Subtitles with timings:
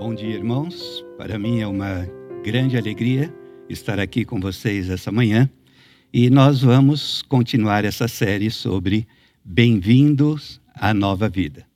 [0.00, 1.04] Bom dia, irmãos.
[1.18, 2.08] Para mim é uma
[2.42, 3.30] grande alegria
[3.68, 5.46] estar aqui com vocês essa manhã
[6.10, 9.06] e nós vamos continuar essa série sobre
[9.44, 11.66] Bem-vindos à Nova Vida.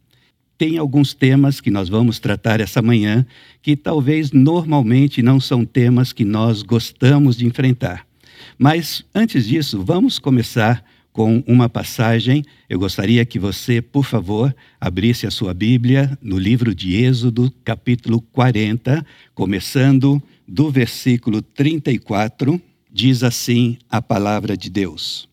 [0.56, 3.26] Tem alguns temas que nós vamos tratar essa manhã
[3.60, 8.06] que talvez normalmente não são temas que nós gostamos de enfrentar.
[8.56, 10.82] Mas antes disso, vamos começar
[11.14, 12.44] com uma passagem.
[12.68, 18.20] Eu gostaria que você, por favor, abrisse a sua Bíblia no livro de Êxodo, capítulo
[18.20, 22.60] 40, começando do versículo 34.
[22.92, 25.28] Diz assim a palavra de Deus: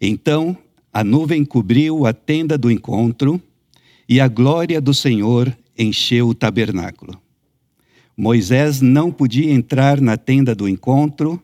[0.00, 0.56] Então
[0.92, 3.42] a nuvem cobriu a tenda do encontro
[4.08, 7.20] e a glória do Senhor encheu o tabernáculo.
[8.16, 11.42] Moisés não podia entrar na tenda do encontro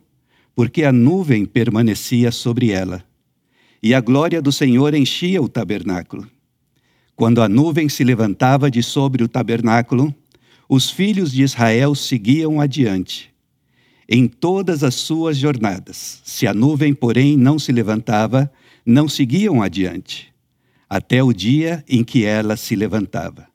[0.54, 3.04] porque a nuvem permanecia sobre ela
[3.82, 6.28] e a glória do Senhor enchia o tabernáculo.
[7.16, 10.14] Quando a nuvem se levantava de sobre o tabernáculo,
[10.68, 13.32] os filhos de Israel seguiam adiante.
[14.08, 18.50] Em todas as suas jornadas, se a nuvem, porém, não se levantava,
[18.84, 20.32] não seguiam adiante,
[20.88, 23.46] até o dia em que ela se levantava.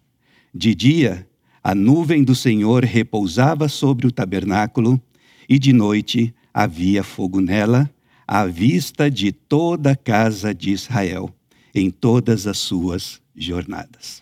[0.53, 1.27] De dia,
[1.63, 5.01] a nuvem do Senhor repousava sobre o tabernáculo,
[5.49, 7.89] e de noite havia fogo nela,
[8.27, 11.33] à vista de toda a casa de Israel,
[11.73, 14.21] em todas as suas jornadas.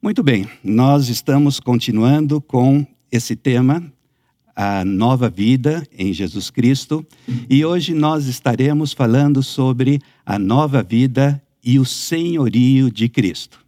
[0.00, 3.82] Muito bem, nós estamos continuando com esse tema,
[4.54, 7.04] a nova vida em Jesus Cristo,
[7.50, 13.67] e hoje nós estaremos falando sobre a nova vida e o senhorio de Cristo.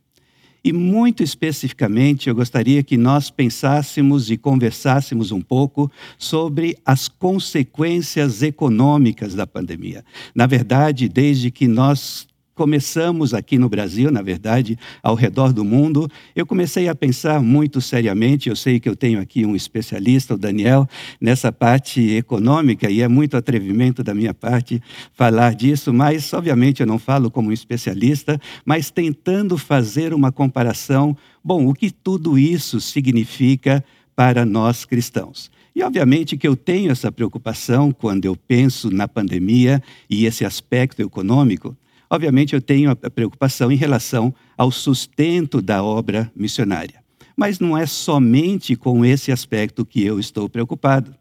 [0.62, 8.42] E muito especificamente, eu gostaria que nós pensássemos e conversássemos um pouco sobre as consequências
[8.42, 10.04] econômicas da pandemia.
[10.34, 12.26] Na verdade, desde que nós
[12.60, 17.80] começamos aqui no Brasil, na verdade, ao redor do mundo, eu comecei a pensar muito
[17.80, 18.50] seriamente.
[18.50, 20.86] Eu sei que eu tenho aqui um especialista, o Daniel,
[21.18, 24.78] nessa parte econômica, e é muito atrevimento da minha parte
[25.14, 31.16] falar disso, mas, obviamente, eu não falo como um especialista, mas tentando fazer uma comparação.
[31.42, 33.82] Bom, o que tudo isso significa
[34.14, 35.50] para nós cristãos?
[35.74, 41.00] E obviamente que eu tenho essa preocupação quando eu penso na pandemia e esse aspecto
[41.00, 41.74] econômico,
[42.10, 47.04] Obviamente, eu tenho a preocupação em relação ao sustento da obra missionária.
[47.36, 51.14] Mas não é somente com esse aspecto que eu estou preocupado.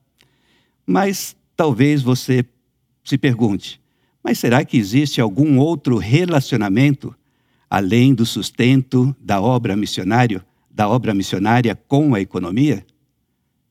[0.86, 2.44] Mas talvez você
[3.04, 3.80] se pergunte:
[4.24, 7.16] mas será que existe algum outro relacionamento
[7.70, 12.84] além do sustento da obra missionária, da obra missionária com a economia?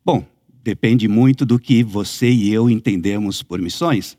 [0.04, 0.24] Bom,
[0.62, 4.16] depende muito do que você e eu entendemos por missões.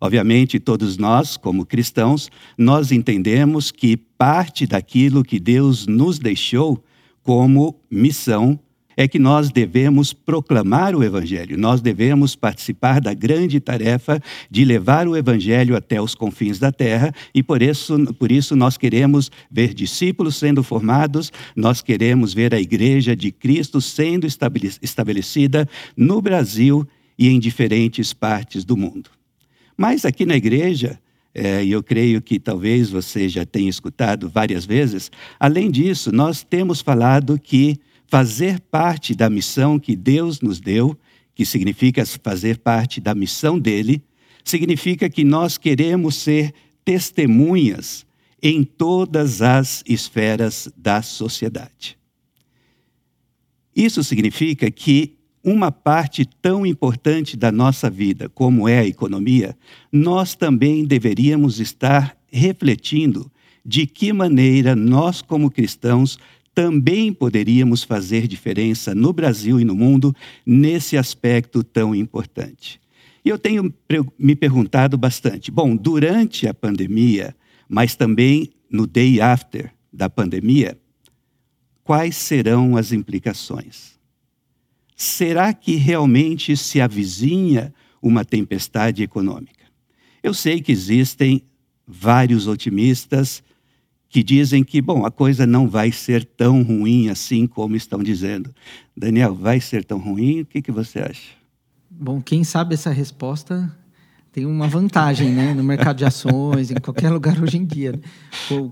[0.00, 6.82] Obviamente, todos nós, como cristãos, nós entendemos que parte daquilo que Deus nos deixou
[7.22, 8.58] como missão
[8.96, 15.08] é que nós devemos proclamar o Evangelho, nós devemos participar da grande tarefa de levar
[15.08, 19.72] o Evangelho até os confins da terra, e por isso, por isso nós queremos ver
[19.72, 26.86] discípulos sendo formados, nós queremos ver a Igreja de Cristo sendo estabelecida no Brasil
[27.18, 29.19] e em diferentes partes do mundo.
[29.80, 31.00] Mas aqui na igreja,
[31.34, 36.42] é, e eu creio que talvez você já tenha escutado várias vezes, além disso, nós
[36.42, 40.94] temos falado que fazer parte da missão que Deus nos deu,
[41.34, 44.02] que significa fazer parte da missão dele,
[44.44, 46.52] significa que nós queremos ser
[46.84, 48.04] testemunhas
[48.42, 51.96] em todas as esferas da sociedade.
[53.74, 59.56] Isso significa que uma parte tão importante da nossa vida como é a economia,
[59.90, 63.30] nós também deveríamos estar refletindo
[63.64, 66.18] de que maneira nós, como cristãos,
[66.54, 70.14] também poderíamos fazer diferença no Brasil e no mundo
[70.44, 72.80] nesse aspecto tão importante.
[73.24, 73.72] E eu tenho
[74.18, 77.36] me perguntado bastante, bom, durante a pandemia,
[77.68, 80.78] mas também no day after da pandemia,
[81.84, 83.99] quais serão as implicações?
[85.00, 89.64] Será que realmente se avizinha uma tempestade econômica?
[90.22, 91.42] Eu sei que existem
[91.86, 93.42] vários otimistas
[94.10, 98.54] que dizem que, bom, a coisa não vai ser tão ruim assim como estão dizendo.
[98.94, 100.42] Daniel, vai ser tão ruim?
[100.42, 101.30] O que, que você acha?
[101.90, 103.74] Bom, quem sabe essa resposta
[104.30, 107.98] tem uma vantagem né, no mercado de ações, em qualquer lugar hoje em dia.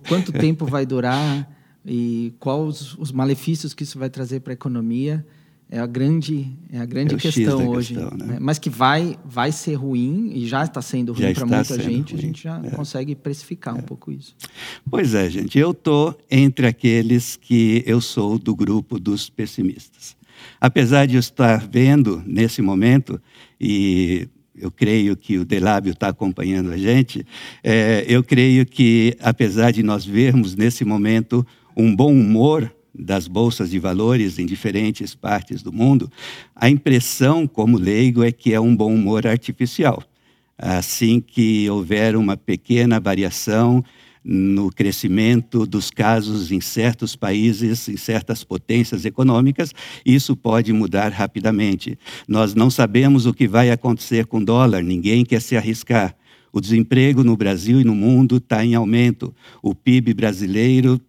[0.07, 1.51] Quanto tempo vai durar
[1.87, 5.25] e quais os malefícios que isso vai trazer para a economia
[5.71, 7.95] é a grande, é a grande É questão hoje.
[7.95, 8.25] questão, né?
[8.25, 8.39] né?
[8.41, 12.17] Mas que vai, vai ser ruim, e já está sendo ruim para muita gente, a
[12.17, 12.71] ruim, gente já é.
[12.71, 14.35] consegue precificar um pouco isso.
[14.91, 20.17] Pois é, gente, eu estou entre aqueles que eu sou do grupo dos pessimistas.
[20.61, 23.21] Apesar de eu estar vendo nesse momento,
[23.61, 27.27] e eu creio que o Delábio está acompanhando a gente,
[27.63, 33.71] é, eu creio que, apesar de nós vermos nesse momento um bom humor das bolsas
[33.71, 36.11] de valores em diferentes partes do mundo,
[36.55, 40.03] a impressão, como leigo, é que é um bom humor artificial.
[40.57, 43.85] Assim que houver uma pequena variação
[44.25, 49.73] no crescimento dos casos em certos países, em certas potências econômicas,
[50.05, 51.99] isso pode mudar rapidamente.
[52.27, 56.15] Nós não sabemos o que vai acontecer com o dólar, ninguém quer se arriscar.
[56.53, 59.35] O desemprego no Brasil e no mundo está em aumento.
[59.63, 61.01] O PIB brasileiro,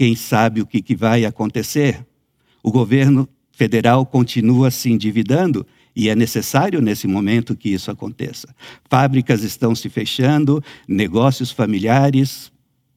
[0.00, 2.06] quem sabe o que, que vai acontecer?
[2.62, 8.48] O governo federal continua se endividando e é necessário nesse momento que isso aconteça.
[8.88, 12.50] Fábricas estão se fechando, negócios familiares,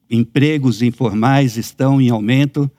[0.09, 2.71] empregos informais estão em aumento.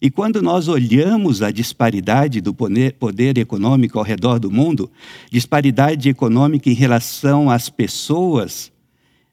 [0.00, 4.90] E quando nós olhamos a disparidade do poder, poder, econômico ao redor do mundo,
[5.30, 8.71] disparidade econômica em relação às pessoas,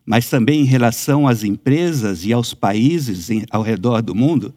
[0.09, 4.55] mas também em relação às empresas e aos países em, ao redor do mundo,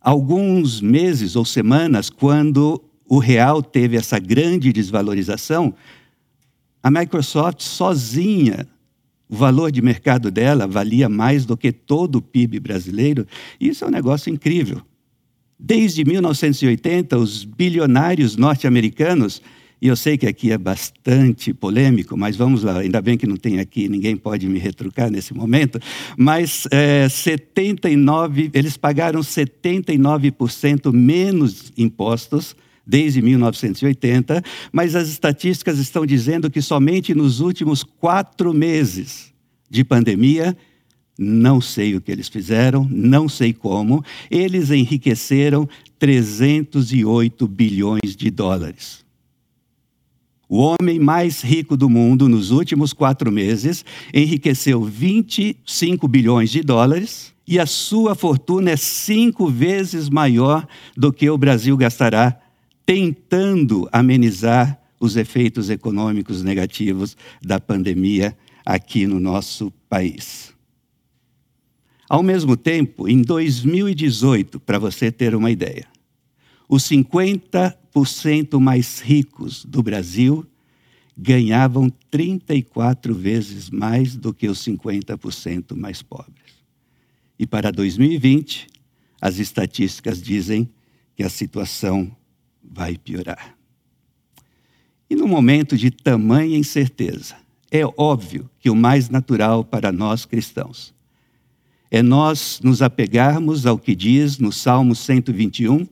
[0.00, 5.72] alguns meses ou semanas, quando o real teve essa grande desvalorização,
[6.82, 8.66] a Microsoft sozinha,
[9.28, 13.24] o valor de mercado dela valia mais do que todo o PIB brasileiro.
[13.60, 14.82] Isso é um negócio incrível.
[15.56, 19.40] Desde 1980, os bilionários norte-americanos,
[19.82, 23.36] e eu sei que aqui é bastante polêmico, mas vamos lá, ainda bem que não
[23.36, 25.80] tem aqui, ninguém pode me retrucar nesse momento,
[26.16, 32.54] mas é, 79, eles pagaram 79% menos impostos
[32.86, 34.40] desde 1980,
[34.70, 39.32] mas as estatísticas estão dizendo que somente nos últimos quatro meses
[39.68, 40.56] de pandemia,
[41.18, 45.68] não sei o que eles fizeram, não sei como, eles enriqueceram
[45.98, 49.02] 308 bilhões de dólares.
[50.54, 57.32] O homem mais rico do mundo nos últimos quatro meses enriqueceu 25 bilhões de dólares
[57.48, 62.38] e a sua fortuna é cinco vezes maior do que o Brasil gastará
[62.84, 70.52] tentando amenizar os efeitos econômicos negativos da pandemia aqui no nosso país.
[72.10, 75.86] Ao mesmo tempo, em 2018, para você ter uma ideia,
[76.68, 77.81] os 50%
[78.60, 80.46] mais ricos do Brasil
[81.16, 86.52] ganhavam 34 vezes mais do que os 50% mais pobres.
[87.38, 88.66] E para 2020,
[89.20, 90.68] as estatísticas dizem
[91.14, 92.10] que a situação
[92.62, 93.56] vai piorar.
[95.10, 97.36] E no momento de tamanha incerteza,
[97.70, 100.94] é óbvio que o mais natural para nós cristãos
[101.94, 105.86] é nós nos apegarmos ao que diz no Salmo 121,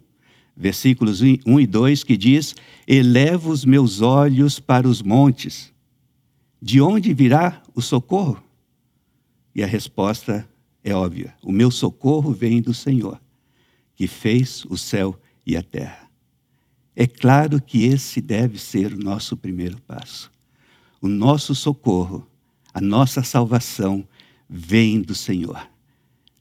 [0.60, 2.54] versículos 1 e 2, que diz:
[2.86, 5.72] Elevo os meus olhos para os montes,
[6.60, 8.42] de onde virá o socorro?
[9.54, 10.46] E a resposta
[10.84, 13.18] é óbvia: o meu socorro vem do Senhor,
[13.96, 16.10] que fez o céu e a terra.
[16.94, 20.30] É claro que esse deve ser o nosso primeiro passo.
[21.00, 22.28] O nosso socorro,
[22.74, 24.06] a nossa salvação
[24.46, 25.66] vem do Senhor.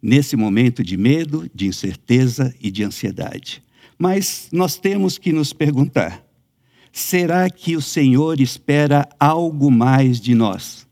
[0.01, 3.63] Nesse momento de medo, de incerteza e de ansiedade.
[3.99, 6.23] Mas nós temos que nos perguntar:
[6.91, 10.87] será que o Senhor espera algo mais de nós?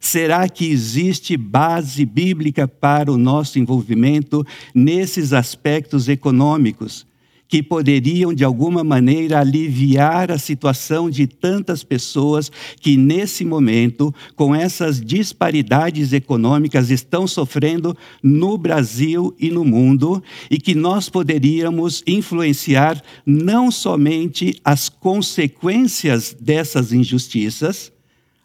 [0.00, 7.04] Será que existe base bíblica para o nosso envolvimento nesses aspectos econômicos
[7.48, 14.54] que poderiam, de alguma maneira, aliviar a situação de tantas pessoas que, nesse momento, com
[14.54, 23.02] essas disparidades econômicas, estão sofrendo no Brasil e no mundo, e que nós poderíamos influenciar
[23.24, 27.90] não somente as consequências dessas injustiças,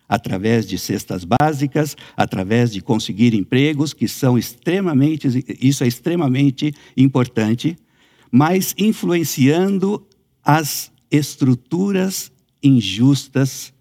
[0.07, 5.27] através de cestas básicas, através de conseguir empregos, que são extremamente,
[5.59, 7.75] isso é extremamente importante,
[8.35, 10.03] mas influenciando
[10.43, 12.31] as estruturas
[12.63, 13.71] injustas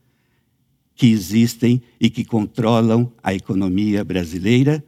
[0.94, 4.84] que existem e que controlam a economia brasileira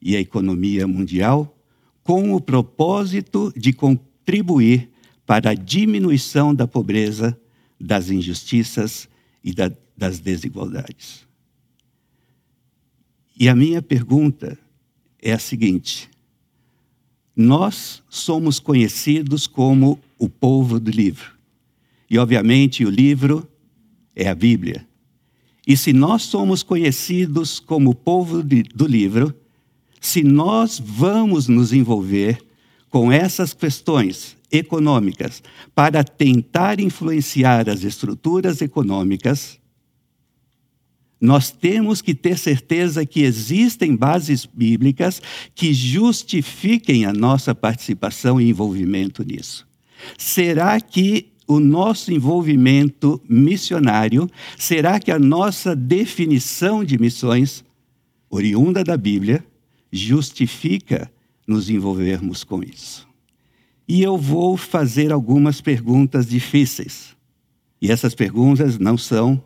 [0.00, 1.58] e a economia mundial,
[2.04, 4.88] com o propósito de contribuir
[5.26, 7.36] para a diminuição da pobreza,
[7.80, 9.08] das injustiças
[9.42, 11.26] e da, das desigualdades.
[13.36, 14.56] E a minha pergunta
[15.20, 16.08] é a seguinte:
[17.34, 21.32] nós somos conhecidos como o povo do livro.
[22.08, 23.48] E, obviamente, o livro
[24.14, 24.86] é a Bíblia.
[25.66, 29.34] E se nós somos conhecidos como o povo de, do livro,
[30.00, 32.38] se nós vamos nos envolver
[32.90, 35.42] com essas questões econômicas
[35.74, 39.58] para tentar influenciar as estruturas econômicas,
[41.22, 45.22] nós temos que ter certeza que existem bases bíblicas
[45.54, 49.64] que justifiquem a nossa participação e envolvimento nisso.
[50.18, 57.64] Será que o nosso envolvimento missionário, será que a nossa definição de missões,
[58.28, 59.44] oriunda da Bíblia,
[59.92, 61.08] justifica
[61.46, 63.06] nos envolvermos com isso?
[63.86, 67.14] E eu vou fazer algumas perguntas difíceis.
[67.80, 69.40] E essas perguntas não são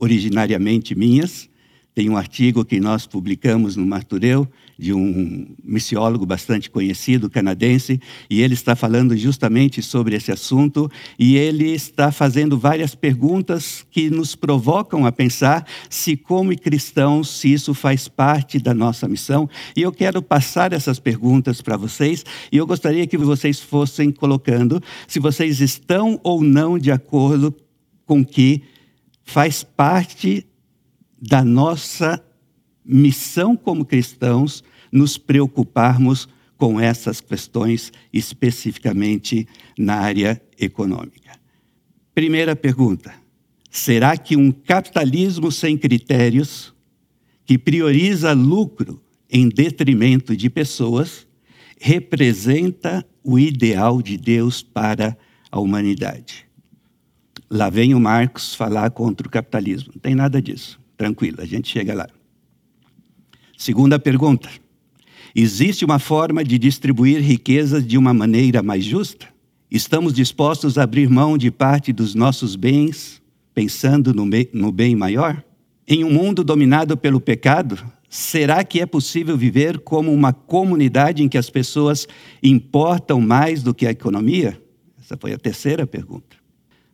[0.00, 1.48] originariamente minhas.
[1.92, 8.40] Tem um artigo que nós publicamos no Martureu, de um missiólogo bastante conhecido, canadense, e
[8.40, 14.34] ele está falando justamente sobre esse assunto, e ele está fazendo várias perguntas que nos
[14.36, 19.50] provocam a pensar se, como cristãos, se isso faz parte da nossa missão.
[19.76, 24.80] E eu quero passar essas perguntas para vocês, e eu gostaria que vocês fossem colocando
[25.08, 27.54] se vocês estão ou não de acordo
[28.06, 28.62] com que
[29.30, 30.44] faz parte
[31.22, 32.20] da nossa
[32.84, 39.46] missão como cristãos nos preocuparmos com essas questões, especificamente
[39.78, 41.38] na área econômica.
[42.12, 43.14] Primeira pergunta:
[43.70, 46.74] será que um capitalismo sem critérios,
[47.46, 51.24] que prioriza lucro em detrimento de pessoas,
[51.80, 55.16] representa o ideal de Deus para
[55.52, 56.49] a humanidade?
[57.52, 59.90] Lá vem o Marx falar contra o capitalismo.
[59.94, 60.78] Não tem nada disso.
[60.96, 62.06] Tranquilo, a gente chega lá.
[63.58, 64.48] Segunda pergunta:
[65.34, 69.26] existe uma forma de distribuir riquezas de uma maneira mais justa?
[69.68, 73.20] Estamos dispostos a abrir mão de parte dos nossos bens,
[73.52, 75.42] pensando no, no bem maior?
[75.86, 77.78] Em um mundo dominado pelo pecado,
[78.08, 82.06] será que é possível viver como uma comunidade em que as pessoas
[82.42, 84.60] importam mais do que a economia?
[85.00, 86.39] Essa foi a terceira pergunta.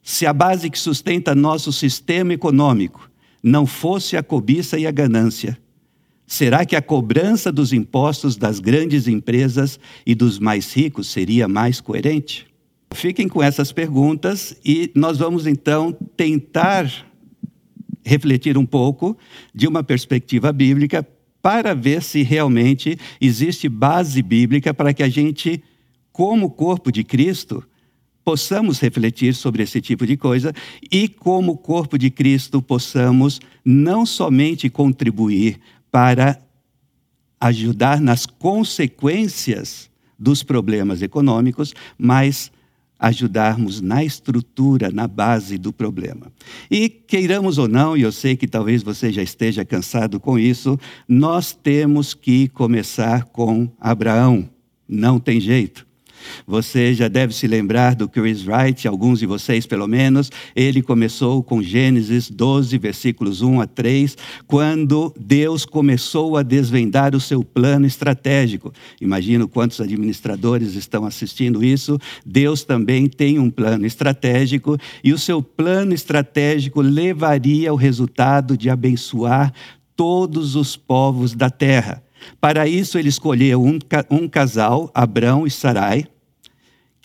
[0.09, 3.11] Se a base que sustenta nosso sistema econômico
[3.43, 5.59] não fosse a cobiça e a ganância,
[6.25, 11.81] será que a cobrança dos impostos das grandes empresas e dos mais ricos seria mais
[11.81, 12.47] coerente?
[12.95, 16.89] Fiquem com essas perguntas e nós vamos então tentar
[18.05, 19.19] refletir um pouco
[19.53, 21.05] de uma perspectiva bíblica
[21.43, 25.61] para ver se realmente existe base bíblica para que a gente,
[26.13, 27.61] como corpo de Cristo,
[28.27, 30.53] possamos refletir sobre esse tipo de coisa
[30.91, 35.61] e, como corpo de Cristo, possamos não somente contribuir
[35.93, 36.37] para
[37.41, 42.51] ajudar nas consequências dos problemas econômicos, mas
[42.99, 46.33] ajudarmos na estrutura, na base do problema.
[46.69, 50.77] E queiramos ou não, e eu sei que talvez você já esteja cansado com isso,
[51.07, 54.51] nós temos que começar com Abraão.
[54.89, 55.86] Não tem jeito.
[56.47, 60.31] Você já deve se lembrar do Chris Wright, alguns de vocês pelo menos.
[60.55, 64.17] Ele começou com Gênesis 12, versículos 1 a 3,
[64.47, 68.73] quando Deus começou a desvendar o seu plano estratégico.
[69.01, 71.99] Imagino quantos administradores estão assistindo isso.
[72.25, 78.71] Deus também tem um plano estratégico e o seu plano estratégico levaria ao resultado de
[78.71, 79.53] abençoar
[79.97, 82.03] todos os povos da terra.
[82.41, 83.79] Para isso, ele escolheu um,
[84.11, 86.07] um casal, Abrão e Sarai,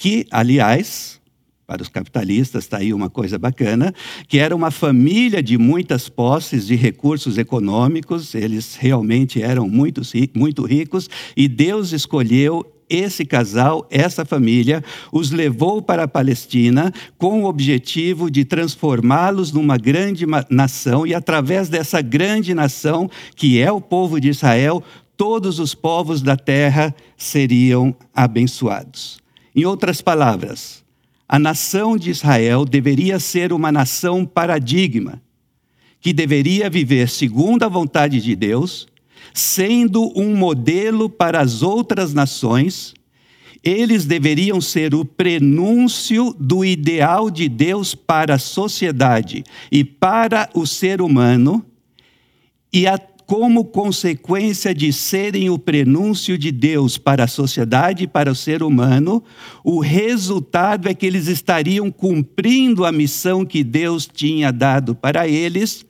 [0.02, 1.22] que, aliás,
[1.68, 3.94] para os capitalistas está aí uma coisa bacana,
[4.28, 10.02] que era uma família de muitas posses de recursos econômicos, eles realmente eram muito,
[10.36, 17.44] muito ricos, e Deus escolheu esse casal, essa família, os levou para a Palestina com
[17.44, 23.80] o objetivo de transformá-los numa grande nação e, através dessa grande nação, que é o
[23.80, 24.84] povo de Israel,
[25.16, 29.21] todos os povos da terra seriam abençoados.
[29.56, 30.84] Em outras palavras,
[31.28, 35.22] a nação de Israel deveria ser uma nação paradigma,
[36.00, 38.88] que deveria viver segundo a vontade de Deus,
[39.34, 42.94] sendo um modelo para as outras nações.
[43.64, 50.66] Eles deveriam ser o prenúncio do ideal de Deus para a sociedade e para o
[50.66, 51.64] ser humano,
[52.74, 52.98] e a
[53.32, 58.62] como consequência de serem o prenúncio de Deus para a sociedade e para o ser
[58.62, 59.24] humano,
[59.64, 65.86] o resultado é que eles estariam cumprindo a missão que Deus tinha dado para eles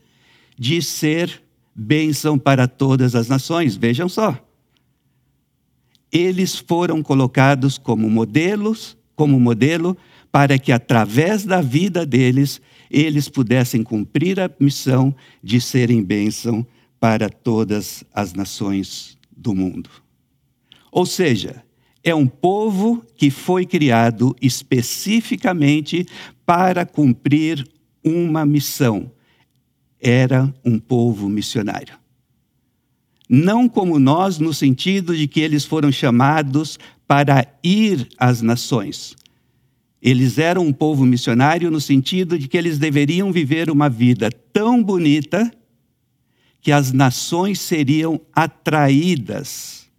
[0.55, 1.41] de ser
[1.73, 3.75] bênção para todas as nações.
[3.75, 4.37] Vejam só.
[6.11, 9.97] eles foram colocados como modelos, como modelo
[10.31, 16.63] para que através da vida deles eles pudessem cumprir a missão de serem bênção
[17.01, 19.89] para todas as nações do mundo.
[20.91, 21.63] Ou seja,
[22.03, 26.05] é um povo que foi criado especificamente
[26.45, 27.67] para cumprir
[28.03, 29.11] uma missão.
[29.99, 31.95] Era um povo missionário.
[33.27, 36.77] Não como nós, no sentido de que eles foram chamados
[37.07, 39.15] para ir às nações.
[39.99, 44.83] Eles eram um povo missionário no sentido de que eles deveriam viver uma vida tão
[44.83, 45.51] bonita
[46.61, 49.89] que as nações seriam atraídas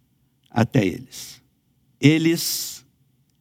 [0.49, 1.41] até eles.
[1.99, 2.85] Eles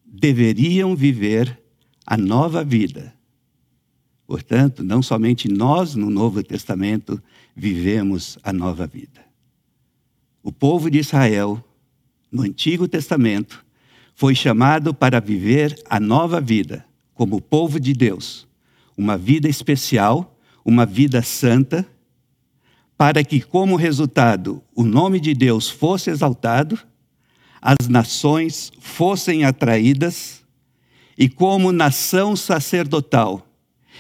[0.05, 1.59] deveriam viver
[2.05, 3.15] a nova vida.
[4.27, 7.23] Portanto, não somente nós no Novo Testamento
[7.55, 9.25] vivemos a nova vida.
[10.43, 11.63] O povo de Israel,
[12.31, 13.65] no Antigo Testamento,
[14.15, 18.49] foi chamado para viver a nova vida como povo de Deus,
[18.97, 21.87] uma vida especial, uma vida santa,
[23.03, 26.79] para que, como resultado, o nome de Deus fosse exaltado,
[27.61, 30.45] as nações fossem atraídas,
[31.19, 33.45] e como nação sacerdotal,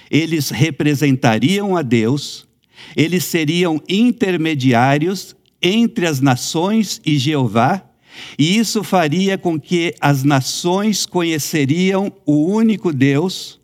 [0.08, 2.46] eles representariam a Deus,
[2.96, 7.84] eles seriam intermediários entre as nações e Jeová
[8.38, 13.60] e isso faria com que as nações conheceriam o único Deus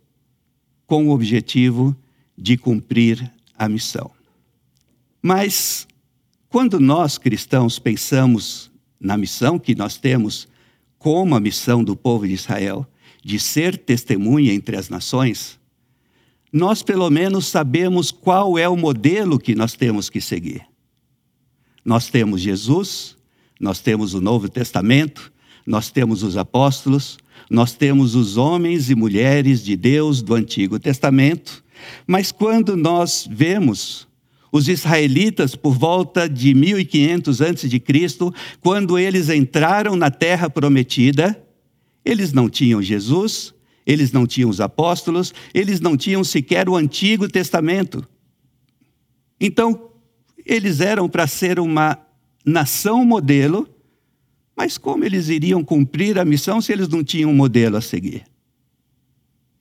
[0.85, 1.97] com o objetivo
[2.37, 4.18] de cumprir a missão.
[5.23, 5.87] Mas
[6.49, 8.71] quando nós cristãos pensamos
[9.01, 10.49] na missão que nós temos
[10.99, 12.87] como a missão do povo de Israel,
[13.23, 15.59] de ser testemunha entre as nações,
[16.53, 20.67] nós pelo menos sabemos qual é o modelo que nós temos que seguir.
[21.85, 23.17] Nós temos Jesus,
[23.61, 25.33] nós temos o Novo Testamento,
[25.67, 27.19] nós temos os apóstolos,
[27.51, 31.63] nós temos os homens e mulheres de Deus do Antigo Testamento,
[32.07, 34.08] mas quando nós vemos
[34.51, 37.83] os israelitas por volta de 1500 a.C.,
[38.61, 41.41] quando eles entraram na terra prometida,
[42.05, 43.55] eles não tinham Jesus,
[43.87, 48.07] eles não tinham os apóstolos, eles não tinham sequer o Antigo Testamento.
[49.41, 49.91] Então,
[50.45, 51.99] eles eram para ser uma
[52.45, 53.69] nação modelo,
[54.57, 58.25] mas como eles iriam cumprir a missão se eles não tinham um modelo a seguir?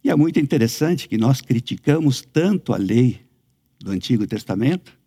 [0.03, 3.26] E é muito interessante que nós criticamos tanto a lei
[3.79, 4.97] do Antigo Testamento,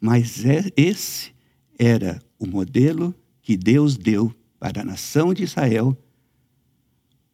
[0.00, 1.32] mas é, esse
[1.78, 5.96] era o modelo que Deus deu para a nação de Israel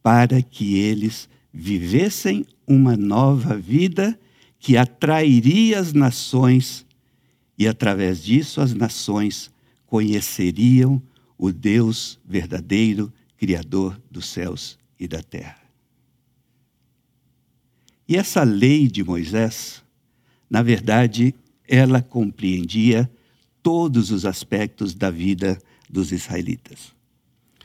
[0.03, 4.19] para que eles vivessem uma nova vida
[4.59, 6.87] que atrairia as nações
[7.59, 9.51] e através disso as nações
[9.87, 11.03] conheceriam
[11.37, 15.61] o Deus verdadeiro, Criador dos céus e da terra.
[18.09, 19.82] E essa lei de Moisés,
[20.53, 21.35] na verdade,
[21.67, 23.11] ela compreendia
[23.63, 26.93] todos os aspectos da vida dos israelitas.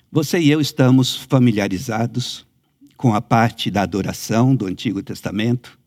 [0.10, 2.48] Você e eu estamos familiarizados
[2.96, 5.78] com a parte da adoração do Antigo Testamento.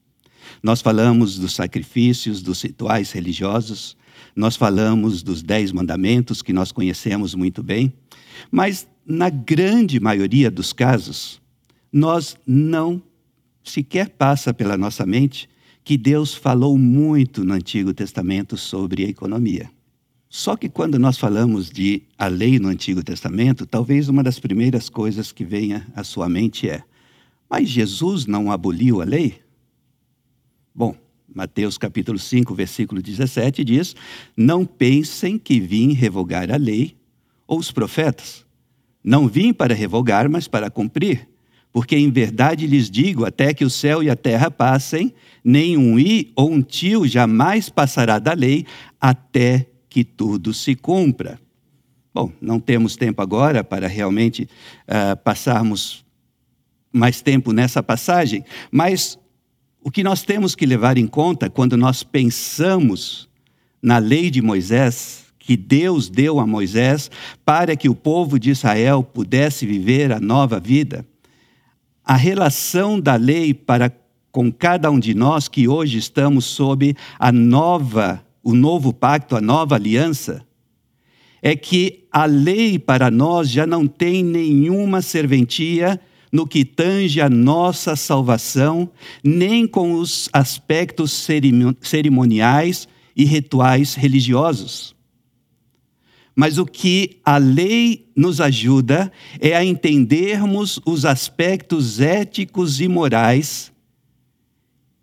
[0.63, 3.97] Nós falamos dos sacrifícios, dos rituais religiosos,
[4.37, 7.95] nós falamos dos Dez Mandamentos, que nós conhecemos muito bem,
[8.51, 11.41] mas na grande maioria dos casos,
[11.91, 13.03] nós não
[13.65, 15.49] sequer passa pela nossa mente
[15.85, 19.71] que Deus falou muito no Antigo Testamento sobre a economia.
[20.29, 24.89] Só que quando nós falamos de a lei no Antigo Testamento, talvez uma das primeiras
[24.89, 26.85] coisas que venha à sua mente é:
[27.51, 29.41] mas Jesus não aboliu a lei?
[30.73, 30.95] Bom,
[31.35, 33.97] Mateus capítulo 5, versículo 17 diz:
[34.37, 36.97] Não pensem que vim revogar a lei
[37.49, 38.47] ou os profetas.
[39.03, 41.29] Não vim para revogar, mas para cumprir.
[41.73, 45.99] Porque em verdade lhes digo: até que o céu e a terra passem, nem um
[45.99, 48.67] i ou um tio jamais passará da lei,
[49.01, 51.41] até que tudo se cumpra.
[52.13, 54.49] Bom, não temos tempo agora para realmente
[54.89, 56.05] uh, passarmos
[56.93, 59.17] mais tempo nessa passagem, mas
[59.83, 63.29] o que nós temos que levar em conta quando nós pensamos
[63.81, 67.11] na lei de Moisés, que Deus deu a Moisés
[67.45, 71.07] para que o povo de Israel pudesse viver a nova vida,
[72.11, 73.89] a relação da lei para
[74.33, 79.41] com cada um de nós que hoje estamos sob a nova, o novo pacto, a
[79.41, 80.45] nova aliança,
[81.41, 86.01] é que a lei para nós já não tem nenhuma serventia
[86.33, 88.91] no que tange a nossa salvação,
[89.23, 91.29] nem com os aspectos
[91.81, 94.97] cerimoniais e rituais religiosos.
[96.35, 103.73] Mas o que a lei nos ajuda é a entendermos os aspectos éticos e morais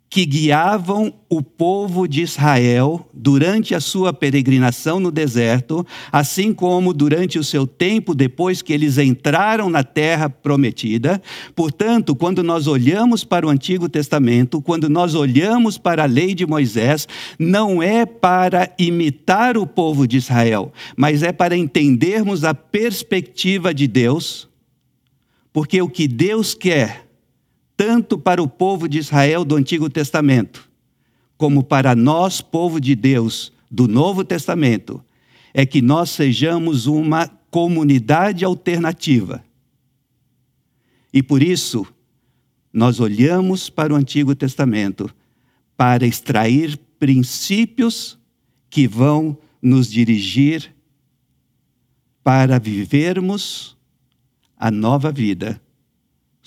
[0.09, 7.37] que guiavam o povo de Israel durante a sua peregrinação no deserto, assim como durante
[7.37, 11.21] o seu tempo depois que eles entraram na terra prometida.
[11.53, 16.45] Portanto, quando nós olhamos para o Antigo Testamento, quando nós olhamos para a lei de
[16.45, 17.05] Moisés,
[17.37, 23.87] não é para imitar o povo de Israel, mas é para entendermos a perspectiva de
[23.87, 24.47] Deus,
[25.51, 27.06] porque o que Deus quer
[27.77, 30.67] tanto para o povo de Israel do Antigo Testamento,
[31.37, 35.03] como para nós, povo de Deus do Novo Testamento,
[35.53, 39.43] é que nós sejamos uma comunidade alternativa.
[41.13, 41.85] E por isso,
[42.73, 45.09] nós olhamos para o Antigo Testamento
[45.75, 48.17] para extrair princípios
[48.69, 50.73] que vão nos dirigir
[52.23, 53.77] para vivermos
[54.57, 55.61] a nova vida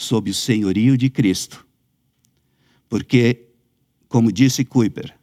[0.01, 1.67] sob o senhorio de Cristo.
[2.89, 3.49] Porque,
[4.09, 5.15] como disse Kuiper,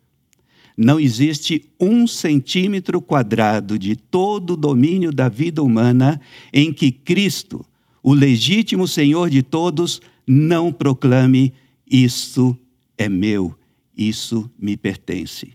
[0.78, 6.22] não existe um centímetro quadrado de todo o domínio da vida humana
[6.54, 7.66] em que Cristo,
[8.04, 11.52] o legítimo Senhor de todos, não proclame:
[11.90, 12.56] Isso
[12.98, 13.58] é meu,
[13.98, 15.54] isso me pertence.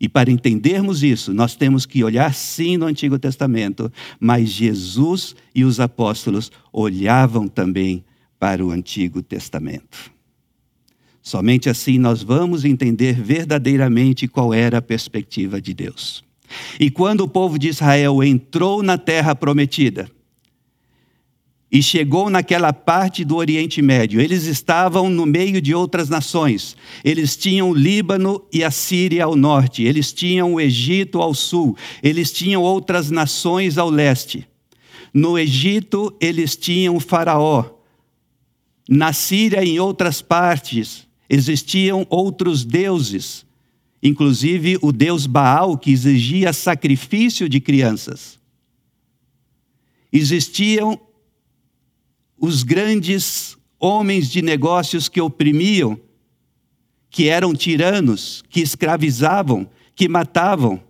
[0.00, 5.64] E para entendermos isso, nós temos que olhar sim no Antigo Testamento, mas Jesus e
[5.64, 8.04] os apóstolos olhavam também
[8.40, 10.10] para o Antigo Testamento.
[11.22, 16.24] Somente assim nós vamos entender verdadeiramente qual era a perspectiva de Deus.
[16.80, 20.10] E quando o povo de Israel entrou na terra prometida
[21.70, 26.74] e chegou naquela parte do Oriente Médio, eles estavam no meio de outras nações.
[27.04, 31.76] Eles tinham o Líbano e a Síria ao norte, eles tinham o Egito ao sul,
[32.02, 34.48] eles tinham outras nações ao leste.
[35.12, 37.79] No Egito, eles tinham o Faraó,
[38.90, 43.46] na Síria e em outras partes existiam outros deuses,
[44.02, 48.36] inclusive o deus Baal, que exigia sacrifício de crianças.
[50.12, 51.00] Existiam
[52.36, 55.96] os grandes homens de negócios que oprimiam,
[57.08, 60.82] que eram tiranos, que escravizavam, que matavam.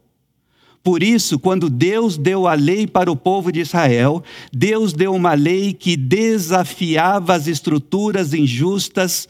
[0.83, 5.35] Por isso, quando Deus deu a lei para o povo de Israel, Deus deu uma
[5.35, 9.29] lei que desafiava as estruturas injustas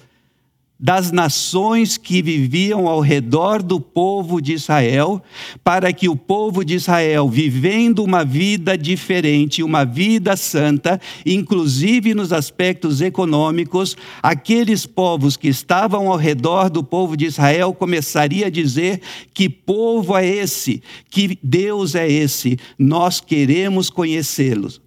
[0.81, 5.23] das nações que viviam ao redor do povo de Israel,
[5.62, 12.33] para que o povo de Israel, vivendo uma vida diferente, uma vida santa, inclusive nos
[12.33, 19.03] aspectos econômicos, aqueles povos que estavam ao redor do povo de Israel começaria a dizer:
[19.35, 20.83] que povo é esse?
[21.11, 22.59] Que Deus é esse?
[22.79, 24.81] Nós queremos conhecê-los.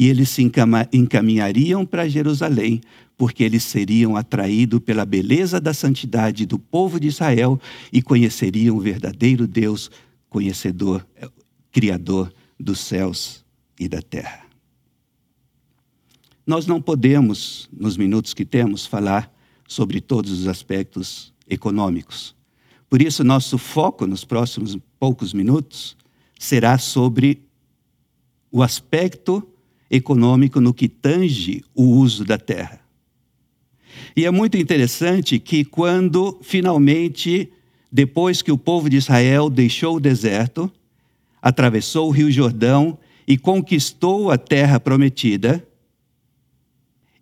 [0.00, 0.42] E eles se
[0.94, 2.80] encaminhariam para Jerusalém
[3.18, 7.60] porque eles seriam atraídos pela beleza da santidade do povo de Israel
[7.92, 9.90] e conheceriam o verdadeiro Deus,
[10.30, 11.06] conhecedor,
[11.70, 13.44] criador dos céus
[13.78, 14.46] e da terra.
[16.46, 19.30] Nós não podemos, nos minutos que temos, falar
[19.68, 22.34] sobre todos os aspectos econômicos.
[22.88, 25.94] Por isso, nosso foco nos próximos poucos minutos
[26.38, 27.42] será sobre
[28.50, 29.46] o aspecto
[29.90, 32.80] econômico no que tange o uso da terra.
[34.16, 37.50] E é muito interessante que quando finalmente,
[37.90, 40.70] depois que o povo de Israel deixou o deserto,
[41.42, 45.66] atravessou o Rio Jordão e conquistou a terra prometida,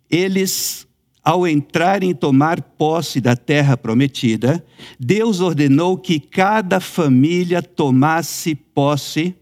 [0.09, 0.87] eles,
[1.23, 4.65] ao entrarem e tomar posse da terra prometida,
[4.99, 9.35] Deus ordenou que cada família tomasse posse,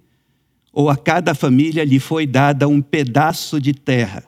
[0.78, 4.24] ou a cada família lhe foi dada um pedaço de terra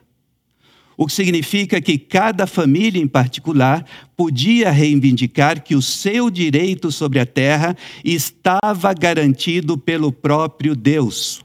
[1.01, 3.85] o que significa que cada família em particular
[4.17, 11.41] podia reivindicar que o seu direito sobre a terra estava garantido pelo próprio Deus.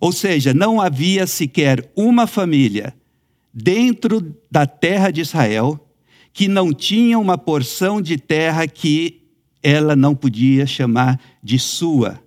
[0.00, 2.94] Ou seja, não havia sequer uma família
[3.52, 5.78] dentro da terra de Israel
[6.32, 9.20] que não tinha uma porção de terra que
[9.62, 12.18] ela não podia chamar de sua.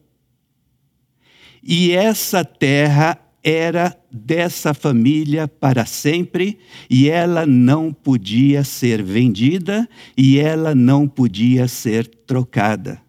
[1.64, 10.38] E essa terra era dessa família para sempre e ela não podia ser vendida e
[10.38, 13.02] ela não podia ser trocada.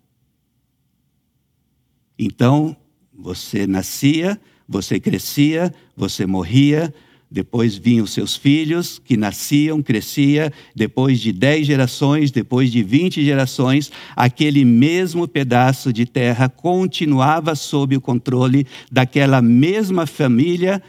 [2.19, 2.77] Então,
[3.13, 6.95] você nascia, você crescia, você morria,
[7.33, 10.53] Depois vinham seus filhos, que nasciam, crescia.
[10.77, 17.97] Depois de dez gerações, depois de vinte gerações, aquele mesmo pedaço de terra continuava sob
[17.97, 20.83] o controle daquela mesma família,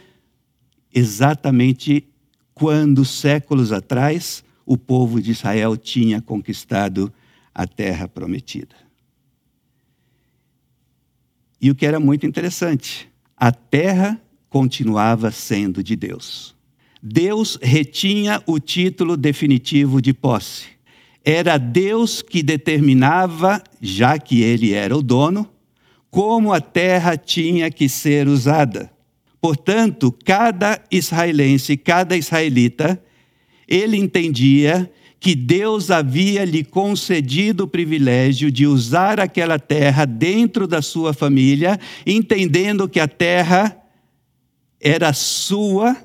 [0.94, 2.04] exatamente
[2.52, 7.10] quando, séculos atrás, o povo de Israel tinha conquistado
[7.54, 8.76] a terra prometida.
[11.58, 14.20] E o que era muito interessante, a terra
[14.54, 16.54] continuava sendo de Deus.
[17.02, 20.66] Deus retinha o título definitivo de posse.
[21.24, 25.50] Era Deus que determinava, já que ele era o dono,
[26.08, 28.92] como a terra tinha que ser usada.
[29.40, 33.02] Portanto, cada israelense, cada israelita,
[33.66, 34.88] ele entendia
[35.18, 41.76] que Deus havia lhe concedido o privilégio de usar aquela terra dentro da sua família,
[42.06, 43.80] entendendo que a terra
[44.84, 45.96] era sua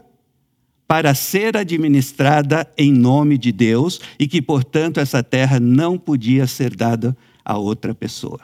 [0.87, 6.73] para ser administrada em nome de Deus e que, portanto, essa terra não podia ser
[6.73, 8.39] dada a outra pessoa.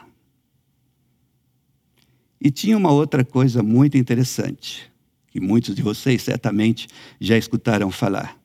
[2.39, 4.91] E tinha uma outra coisa muito interessante,
[5.31, 6.87] que muitos de vocês certamente
[7.19, 8.37] já escutaram falar.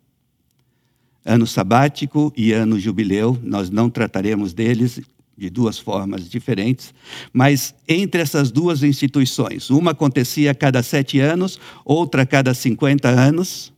[1.25, 5.01] Ano sabático e ano jubileu, nós não trataremos deles
[5.41, 6.93] de duas formas diferentes,
[7.33, 13.09] mas entre essas duas instituições, uma acontecia a cada sete anos, outra a cada cinquenta
[13.09, 13.73] anos.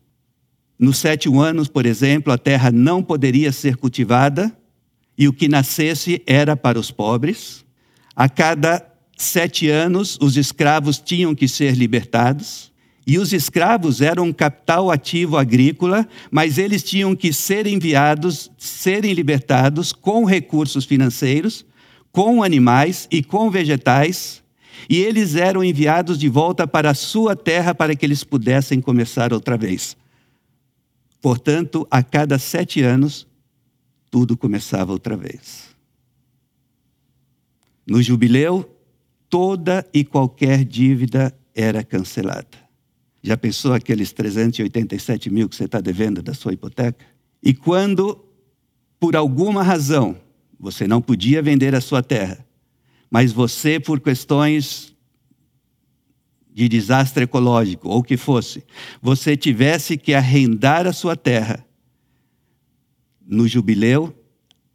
[0.76, 4.52] Nos sete anos, por exemplo, a terra não poderia ser cultivada
[5.16, 7.64] e o que nascesse era para os pobres.
[8.16, 8.84] A cada
[9.16, 12.71] sete anos, os escravos tinham que ser libertados.
[13.06, 19.12] E os escravos eram um capital ativo agrícola, mas eles tinham que ser enviados, serem
[19.12, 21.66] libertados com recursos financeiros,
[22.12, 24.42] com animais e com vegetais,
[24.88, 29.32] e eles eram enviados de volta para a sua terra para que eles pudessem começar
[29.32, 29.96] outra vez.
[31.20, 33.26] Portanto, a cada sete anos,
[34.10, 35.70] tudo começava outra vez.
[37.86, 38.68] No jubileu,
[39.28, 42.61] toda e qualquer dívida era cancelada.
[43.22, 47.04] Já pensou aqueles 387 mil que você está devendo da sua hipoteca?
[47.42, 48.24] E quando,
[48.98, 50.16] por alguma razão,
[50.58, 52.44] você não podia vender a sua terra,
[53.10, 54.92] mas você, por questões
[56.52, 58.64] de desastre ecológico ou o que fosse,
[59.00, 61.64] você tivesse que arrendar a sua terra,
[63.24, 64.14] no jubileu,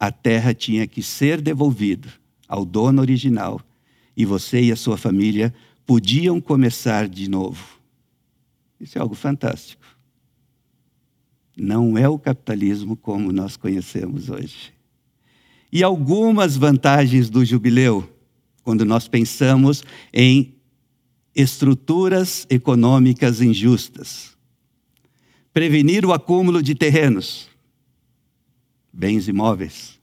[0.00, 2.08] a terra tinha que ser devolvida
[2.48, 3.60] ao dono original
[4.16, 5.54] e você e a sua família
[5.86, 7.77] podiam começar de novo.
[8.80, 9.84] Isso é algo fantástico.
[11.56, 14.72] Não é o capitalismo como nós conhecemos hoje.
[15.72, 18.08] E algumas vantagens do jubileu,
[18.62, 20.54] quando nós pensamos em
[21.34, 24.36] estruturas econômicas injustas.
[25.52, 27.48] Prevenir o acúmulo de terrenos,
[28.92, 29.98] bens imóveis.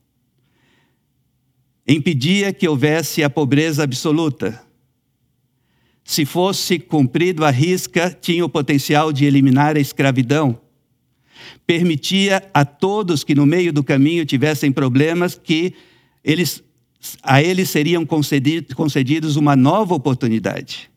[1.86, 4.65] Impedia que houvesse a pobreza absoluta
[6.06, 10.56] se fosse cumprido à risca, tinha o potencial de eliminar a escravidão.
[11.66, 15.74] Permitia a todos que no meio do caminho tivessem problemas que
[16.22, 16.62] eles,
[17.24, 20.88] a eles seriam concedidos uma nova oportunidade.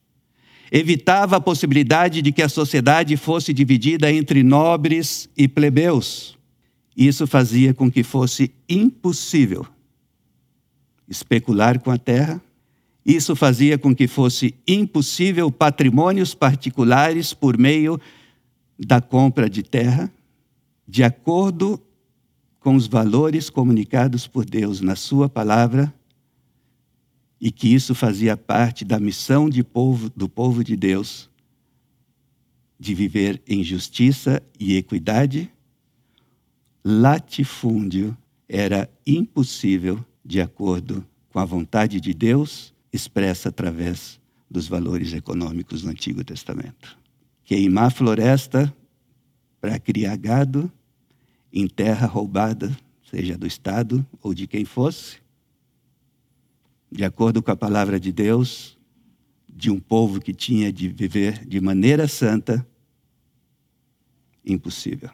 [0.71, 6.37] Evitava a possibilidade de que a sociedade fosse dividida entre nobres e plebeus.
[6.95, 9.65] Isso fazia com que fosse impossível
[11.09, 12.39] especular com a terra,
[13.05, 17.99] isso fazia com que fosse impossível patrimônios particulares por meio
[18.77, 20.11] da compra de terra,
[20.87, 21.81] de acordo
[22.59, 25.93] com os valores comunicados por Deus na Sua palavra,
[27.39, 31.29] e que isso fazia parte da missão povo, do povo de Deus
[32.79, 35.51] de viver em justiça e equidade,
[36.83, 45.83] latifúndio era impossível de acordo com a vontade de Deus expressa através dos valores econômicos
[45.83, 46.97] do Antigo Testamento.
[47.43, 48.73] Queimar floresta
[49.61, 50.71] para criar gado
[51.51, 52.75] em terra roubada,
[53.09, 55.17] seja do Estado ou de quem fosse,
[56.91, 58.77] de acordo com a palavra de Deus,
[59.47, 62.65] de um povo que tinha de viver de maneira santa,
[64.45, 65.09] impossível.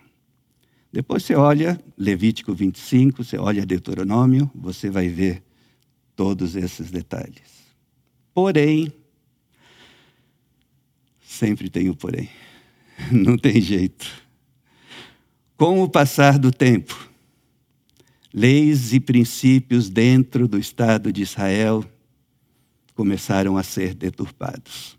[0.91, 5.43] Depois você olha Levítico 25, você olha Deuteronômio, você vai ver
[6.15, 7.64] todos esses detalhes.
[8.35, 8.91] Porém,
[11.25, 12.29] sempre tem o porém.
[13.09, 14.05] Não tem jeito.
[15.55, 17.09] Com o passar do tempo,
[18.33, 21.85] leis e princípios dentro do Estado de Israel
[22.93, 24.97] começaram a ser deturpados.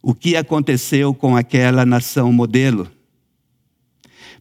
[0.00, 2.90] o que aconteceu com aquela nação modelo.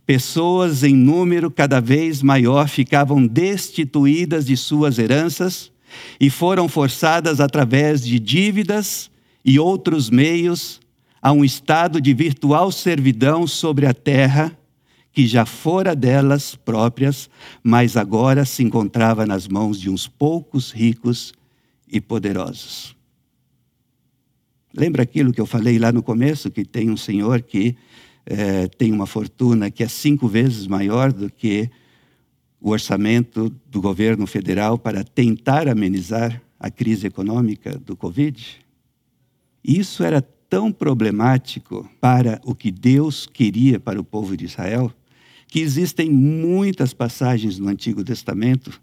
[0.06, 5.72] Pessoas em número cada vez maior ficavam destituídas de suas heranças
[6.20, 9.10] e foram forçadas através de dívidas
[9.44, 10.80] e outros meios
[11.22, 14.58] a um estado de virtual servidão sobre a terra
[15.14, 17.30] que já fora delas próprias,
[17.62, 21.34] mas agora se encontrava nas mãos de uns poucos ricos
[21.88, 22.96] e poderosos.
[24.74, 27.76] Lembra aquilo que eu falei lá no começo, que tem um senhor que
[28.26, 31.70] é, tem uma fortuna que é cinco vezes maior do que
[32.62, 38.64] o orçamento do governo federal para tentar amenizar a crise econômica do Covid?
[39.64, 44.94] Isso era tão problemático para o que Deus queria para o povo de Israel
[45.52, 48.82] que existem muitas passagens no Antigo Testamento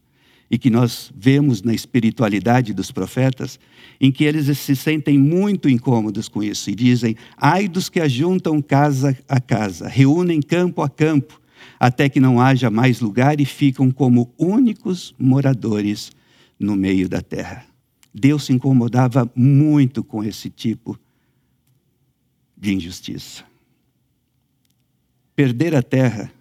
[0.50, 3.58] e que nós vemos na espiritualidade dos profetas,
[3.98, 8.60] em que eles se sentem muito incômodos com isso e dizem: ai dos que ajuntam
[8.60, 11.40] casa a casa, reúnem campo a campo,
[11.78, 16.12] até que não haja mais lugar e ficam como únicos moradores
[16.58, 17.66] no meio da terra.
[18.12, 20.98] Deus se incomodava muito com esse tipo
[22.56, 23.44] de injustiça.
[25.36, 26.32] Perder a terra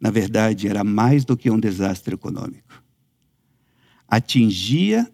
[0.00, 2.82] na verdade, era mais do que um desastre econômico.
[4.06, 5.10] Atingia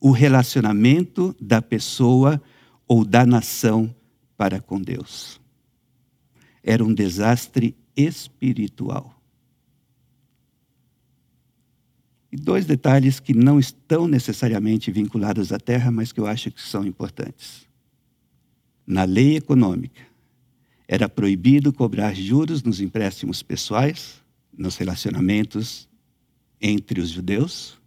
[0.00, 2.42] o relacionamento da pessoa
[2.88, 3.94] ou da nação
[4.36, 5.40] para com Deus.
[6.62, 9.20] Era um desastre espiritual.
[12.30, 16.62] E dois detalhes que não estão necessariamente vinculados à terra, mas que eu acho que
[16.62, 17.66] são importantes.
[18.86, 20.00] Na lei econômica,
[20.88, 24.22] era proibido cobrar juros nos empréstimos pessoais
[24.56, 25.88] nos relacionamentos
[26.60, 27.78] entre os judeus.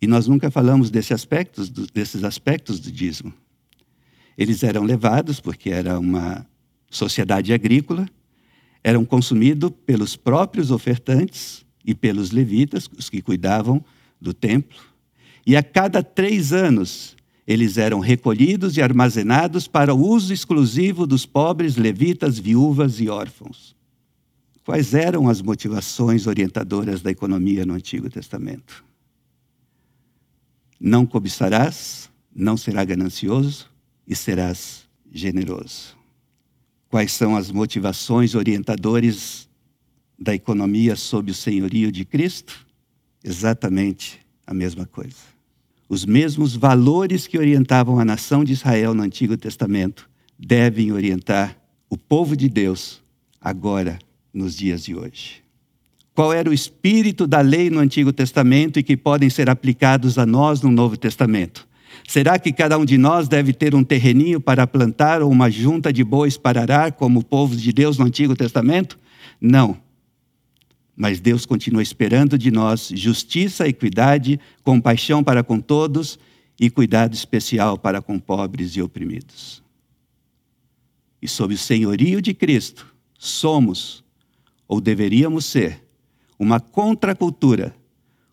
[0.00, 3.32] E nós nunca falamos desse aspectos, desses aspectos do dízimo.
[4.36, 6.46] Eles eram levados, porque era uma
[6.90, 8.08] sociedade agrícola,
[8.86, 13.84] eram consumidos pelos próprios ofertantes e pelos levitas, os que cuidavam
[14.20, 14.78] do templo.
[15.44, 21.26] E a cada três anos, eles eram recolhidos e armazenados para o uso exclusivo dos
[21.26, 23.74] pobres levitas, viúvas e órfãos.
[24.64, 28.84] Quais eram as motivações orientadoras da economia no Antigo Testamento?
[30.78, 33.68] Não cobiçarás, não será ganancioso
[34.06, 35.95] e serás generoso.
[36.88, 39.48] Quais são as motivações orientadoras
[40.18, 42.66] da economia sob o senhorio de Cristo?
[43.22, 45.16] Exatamente a mesma coisa.
[45.88, 51.56] Os mesmos valores que orientavam a nação de Israel no Antigo Testamento devem orientar
[51.88, 53.02] o povo de Deus
[53.40, 53.98] agora
[54.32, 55.42] nos dias de hoje.
[56.14, 60.24] Qual era o espírito da lei no Antigo Testamento e que podem ser aplicados a
[60.24, 61.65] nós no Novo Testamento?
[62.06, 65.92] Será que cada um de nós deve ter um terreninho para plantar ou uma junta
[65.92, 68.98] de bois para arar, como o povo de Deus no Antigo Testamento?
[69.40, 69.76] Não.
[70.96, 76.18] Mas Deus continua esperando de nós justiça, equidade, compaixão para com todos
[76.58, 79.62] e cuidado especial para com pobres e oprimidos.
[81.20, 84.04] E sob o senhorio de Cristo, somos
[84.68, 85.84] ou deveríamos ser,
[86.38, 87.74] uma contracultura,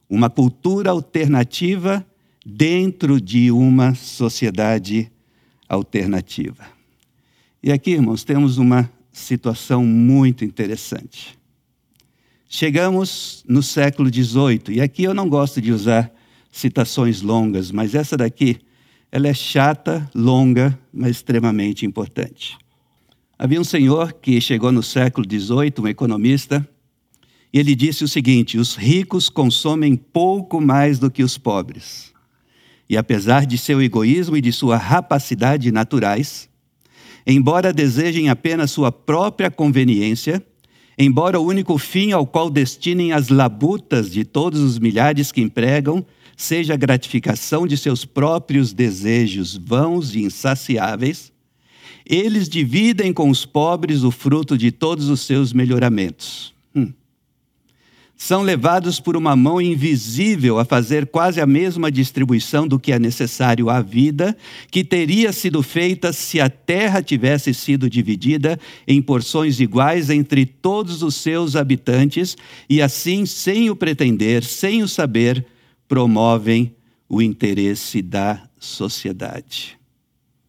[0.10, 2.06] uma cultura alternativa
[2.46, 5.12] dentro de uma sociedade
[5.68, 6.66] alternativa.
[7.62, 11.38] E aqui, irmãos, temos uma situação muito interessante.
[12.50, 16.14] Chegamos no século XVIII, e aqui eu não gosto de usar
[16.52, 18.60] citações longas, mas essa daqui,
[19.12, 22.58] ela é chata, longa, mas extremamente importante.
[23.40, 26.68] Havia um senhor que chegou no século XVIII, um economista,
[27.52, 32.13] e ele disse o seguinte: os ricos consomem pouco mais do que os pobres.
[32.94, 36.48] E apesar de seu egoísmo e de sua rapacidade naturais,
[37.26, 40.46] embora desejem apenas sua própria conveniência,
[40.96, 46.06] embora o único fim ao qual destinem as labutas de todos os milhares que empregam
[46.38, 51.34] seja a gratificação de seus próprios desejos vãos e insaciáveis,
[52.08, 56.54] eles dividem com os pobres o fruto de todos os seus melhoramentos.
[56.76, 56.94] Hum.
[58.16, 63.00] São levados por uma mão invisível a fazer quase a mesma distribuição do que é
[63.00, 64.38] necessário à vida,
[64.72, 71.04] que teria sido feita se a terra tivesse sido dividida em porções iguais entre todos
[71.04, 72.38] os seus habitantes,
[72.70, 75.46] e assim, sem o pretender, sem o saber,
[75.88, 76.74] promovem
[77.10, 79.78] o interesse da sociedade.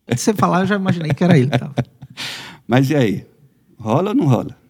[0.07, 1.51] Você falar, eu já imaginei que era ele.
[2.69, 3.27] Mas e aí?
[3.79, 4.64] Rola ou não rola?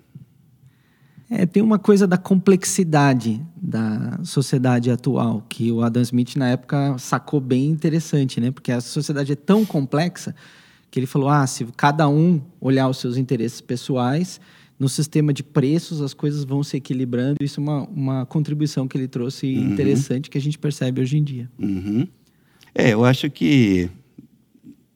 [1.37, 6.97] É, tem uma coisa da complexidade da sociedade atual que o Adam Smith na época
[6.99, 8.53] sacou bem interessante, né?
[8.53, 10.35] Porque a sociedade é tão complexa
[10.91, 14.41] que ele falou: ah, se cada um olhar os seus interesses pessoais,
[14.79, 17.37] no sistema de preços as coisas vão se equilibrando.
[17.41, 19.73] Isso é uma, uma contribuição que ele trouxe uhum.
[19.73, 21.51] interessante que a gente percebe hoje em dia.
[21.59, 22.07] Uhum.
[22.73, 23.91] É, eu acho que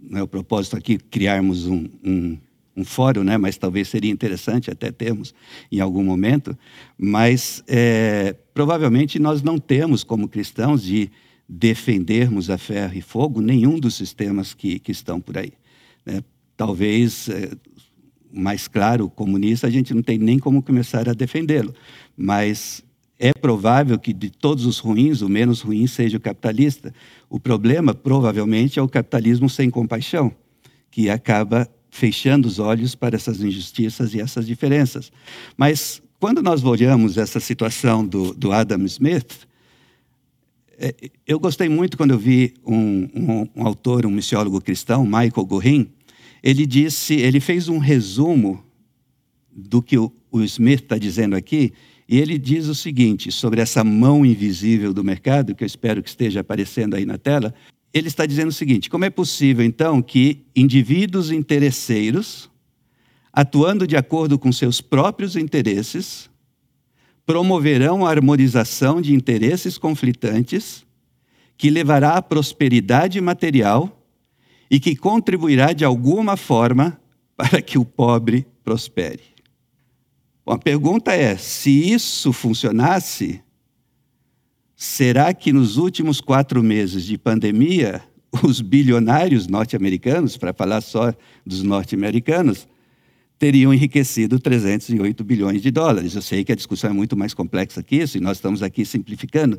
[0.01, 2.39] não é o propósito aqui criarmos um, um,
[2.79, 3.37] um, fórum, né?
[3.37, 5.35] mas talvez seria interessante até termos
[5.71, 6.57] em algum momento.
[6.97, 11.11] Mas é, provavelmente nós não temos, como cristãos, de
[11.49, 15.53] defendermos a ferro e fogo nenhum dos sistemas que, que estão por aí.
[16.05, 16.23] Né?
[16.57, 17.51] Talvez, é,
[18.31, 21.75] mais claro, comunista, a gente não tem nem como começar a defendê-lo,
[22.17, 22.85] mas
[23.19, 26.95] é provável que de todos os ruins, o menos ruim seja o capitalista.
[27.29, 30.33] O problema, provavelmente, é o capitalismo sem compaixão,
[30.91, 35.11] que acaba fechando os olhos para essas injustiças e essas diferenças.
[35.57, 39.47] Mas, quando nós olhamos essa situação do, do Adam Smith,
[40.79, 40.95] é,
[41.27, 45.91] eu gostei muito quando eu vi um, um, um autor, um missiólogo cristão, Michael Gorin,
[46.43, 48.65] ele disse, ele fez um resumo
[49.51, 51.73] do que o, o Smith está dizendo aqui,
[52.09, 56.09] e ele diz o seguinte sobre essa mão invisível do mercado, que eu espero que
[56.09, 57.53] esteja aparecendo aí na tela.
[57.93, 62.51] Ele está dizendo o seguinte: como é possível, então, que indivíduos interesseiros,
[63.33, 66.31] atuando de acordo com seus próprios interesses,
[67.25, 70.87] promoverão a harmonização de interesses conflitantes,
[71.57, 74.07] que levará à prosperidade material
[74.71, 77.01] e que contribuirá de alguma forma
[77.37, 79.23] para que o pobre prospere.
[80.45, 83.43] Bom, a pergunta é: se isso funcionasse,
[84.81, 88.01] será que nos últimos quatro meses de pandemia,
[88.45, 91.13] os bilionários norte-americanos, para falar só
[91.45, 92.69] dos norte-americanos,
[93.41, 96.15] teriam enriquecido 308 bilhões de dólares?
[96.15, 98.85] Eu sei que a discussão é muito mais complexa que isso, e nós estamos aqui
[98.85, 99.59] simplificando.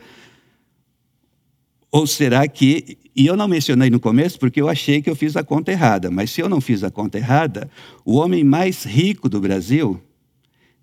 [1.91, 2.97] Ou será que.
[3.13, 6.09] E eu não mencionei no começo porque eu achei que eu fiz a conta errada,
[6.09, 7.69] mas se eu não fiz a conta errada,
[8.05, 10.01] o homem mais rico do Brasil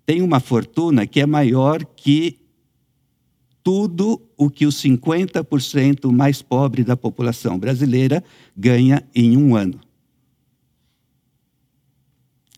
[0.05, 2.37] tem uma fortuna que é maior que
[3.67, 8.23] tudo o que os 50% mais pobre da população brasileira
[8.55, 9.77] ganha em um ano.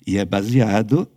[0.06, 1.10] E é baseado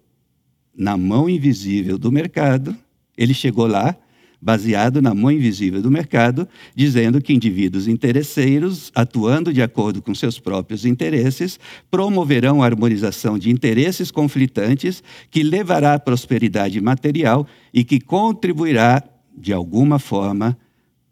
[0.75, 2.75] na mão invisível do mercado.
[3.19, 3.95] Ele chegou lá
[4.43, 10.41] baseado na mão invisível do mercado, dizendo que indivíduos interesseiros, atuando de acordo com seus
[10.41, 18.01] próprios interesses, promoverão a harmonização de interesses conflitantes que levará à prosperidade material e que
[18.01, 19.05] contribuirá,
[19.37, 20.57] de alguma forma,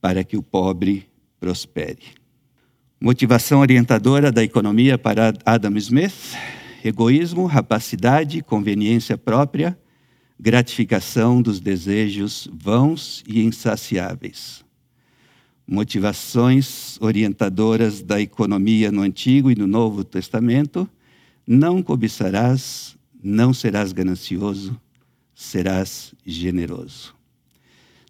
[0.01, 1.07] para que o pobre
[1.39, 2.21] prospere.
[3.01, 6.35] Motivação orientadora da economia para Adam Smith:
[6.85, 9.77] egoísmo, rapacidade, conveniência própria
[10.41, 14.65] gratificação dos desejos vãos e insaciáveis.
[15.67, 20.89] Motivações orientadoras da economia no Antigo e no Novo Testamento:
[21.47, 24.81] não cobiçarás, não serás ganancioso,
[25.35, 27.20] serás generoso.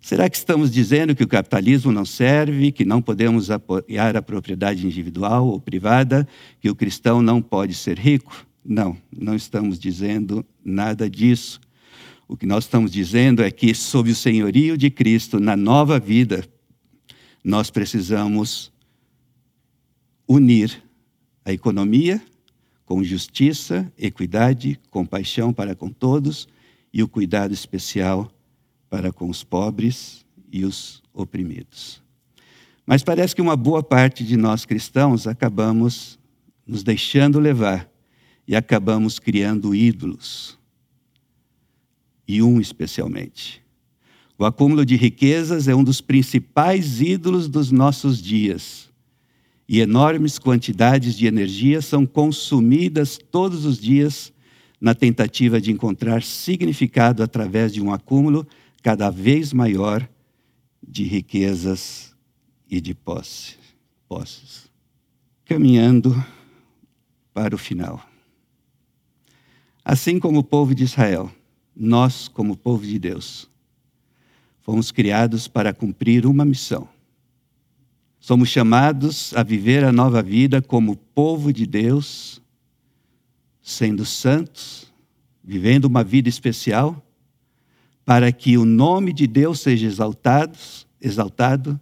[0.02, 4.86] Será que estamos dizendo que o capitalismo não serve, que não podemos apoiar a propriedade
[4.86, 6.26] individual ou privada,
[6.58, 8.46] que o cristão não pode ser rico?
[8.64, 11.60] Não, não estamos dizendo nada disso.
[12.26, 16.44] O que nós estamos dizendo é que, sob o senhorio de Cristo, na nova vida,
[17.44, 18.72] nós precisamos
[20.26, 20.82] unir
[21.44, 22.22] a economia
[22.86, 26.48] com justiça, equidade, compaixão para com todos
[26.92, 28.30] e o cuidado especial
[28.90, 32.02] para com os pobres e os oprimidos.
[32.84, 36.18] Mas parece que uma boa parte de nós cristãos acabamos
[36.66, 37.88] nos deixando levar
[38.46, 40.58] e acabamos criando ídolos
[42.26, 43.62] e um especialmente.
[44.36, 48.88] O acúmulo de riquezas é um dos principais ídolos dos nossos dias.
[49.68, 54.32] E enormes quantidades de energia são consumidas todos os dias
[54.80, 58.46] na tentativa de encontrar significado através de um acúmulo
[58.82, 60.08] cada vez maior
[60.86, 62.14] de riquezas
[62.68, 63.56] e de posse,
[64.08, 64.70] posses.
[65.44, 66.14] Caminhando
[67.32, 68.04] para o final.
[69.84, 71.30] Assim como o povo de Israel,
[71.74, 73.48] nós, como povo de Deus,
[74.60, 76.88] fomos criados para cumprir uma missão.
[78.20, 82.40] Somos chamados a viver a nova vida como povo de Deus,
[83.62, 84.92] sendo santos,
[85.42, 87.02] vivendo uma vida especial,
[88.04, 90.58] para que o nome de Deus seja exaltado,
[91.00, 91.80] exaltado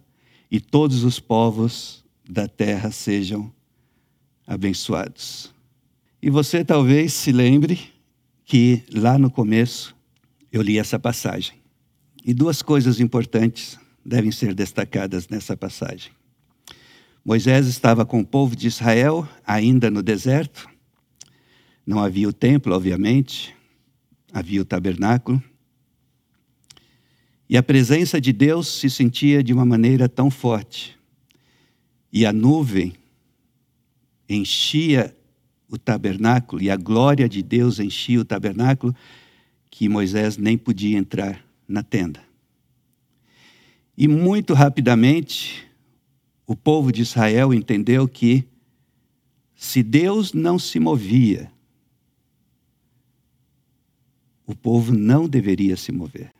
[0.49, 3.51] e todos os povos da terra sejam
[4.45, 5.53] abençoados.
[6.21, 7.79] E você talvez se lembre
[8.45, 9.95] que lá no começo
[10.51, 11.55] eu li essa passagem.
[12.25, 16.11] E duas coisas importantes devem ser destacadas nessa passagem.
[17.23, 20.67] Moisés estava com o povo de Israel, ainda no deserto.
[21.85, 23.55] Não havia o templo, obviamente,
[24.33, 25.41] havia o tabernáculo.
[27.49, 30.95] E a presença de Deus se sentia de uma maneira tão forte.
[32.13, 32.93] E a nuvem
[34.29, 35.15] enchia
[35.67, 38.95] o tabernáculo, e a glória de Deus enchia o tabernáculo,
[39.71, 42.21] que Moisés nem podia entrar na tenda.
[43.97, 45.67] E muito rapidamente,
[46.45, 48.47] o povo de Israel entendeu que,
[49.55, 51.51] se Deus não se movia,
[54.45, 56.31] o povo não deveria se mover.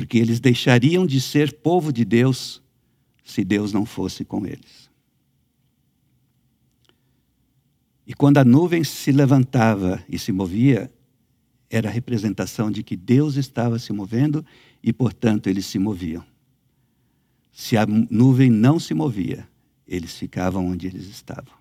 [0.00, 2.62] Porque eles deixariam de ser povo de Deus
[3.22, 4.88] se Deus não fosse com eles.
[8.06, 10.90] E quando a nuvem se levantava e se movia,
[11.68, 14.42] era a representação de que Deus estava se movendo
[14.82, 16.24] e, portanto, eles se moviam.
[17.52, 19.46] Se a nuvem não se movia,
[19.86, 21.52] eles ficavam onde eles estavam.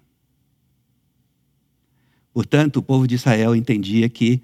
[2.33, 4.41] Portanto, o povo de Israel entendia que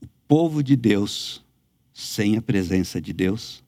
[0.00, 1.44] o povo de Deus,
[2.00, 3.62] sem a presença de Deus,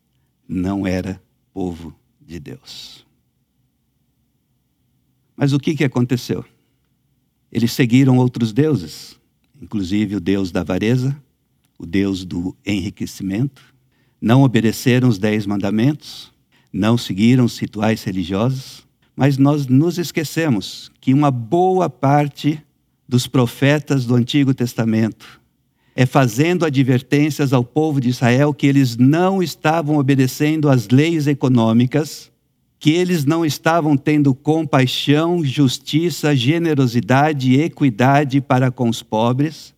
[0.49, 1.23] não era
[1.53, 3.07] povo de Deus.
[5.37, 6.43] Mas o que, que aconteceu?
[7.51, 9.21] Eles seguiram outros deuses,
[9.61, 11.15] inclusive o Deus da avareza,
[11.79, 13.63] o Deus do enriquecimento,
[14.19, 16.33] não obedeceram os dez mandamentos,
[16.73, 22.65] não seguiram os rituais religiosos, mas nós nos esquecemos que uma boa parte
[23.07, 25.42] dos profetas do Antigo Testamento
[25.95, 32.31] é fazendo advertências ao povo de Israel que eles não estavam obedecendo às leis econômicas,
[32.79, 39.75] que eles não estavam tendo compaixão, justiça, generosidade e equidade para com os pobres,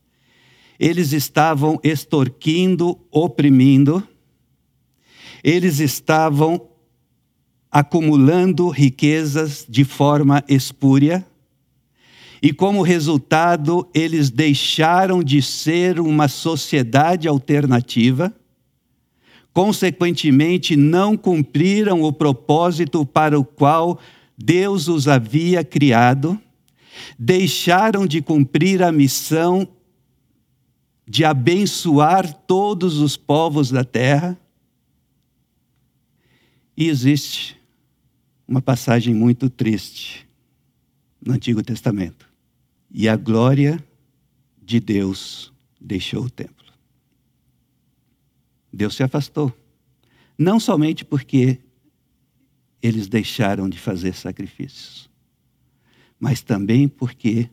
[0.79, 4.03] eles estavam extorquindo, oprimindo,
[5.43, 6.69] eles estavam
[7.71, 11.27] acumulando riquezas de forma espúria
[12.45, 18.31] e como resultado, eles deixaram de ser uma sociedade alternativa,
[19.51, 23.99] consequentemente, não cumpriram o propósito para o qual
[24.37, 26.39] Deus os havia criado,
[27.19, 29.67] deixaram de cumprir a missão
[31.09, 34.39] de abençoar todos os povos da terra.
[36.77, 37.59] E existe
[38.47, 40.29] uma passagem muito triste
[41.25, 42.34] no Antigo Testamento
[42.97, 43.85] e a glória
[44.63, 46.73] de Deus deixou o templo.
[48.73, 49.53] Deus se afastou.
[50.39, 51.59] Não somente porque
[52.81, 55.11] eles deixaram de fazer sacrifícios,
[56.21, 57.51] mas também porque,